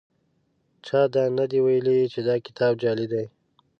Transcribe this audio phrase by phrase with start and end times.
[0.85, 3.25] چا دا نه دي ویلي چې دا کتاب جعلي دی.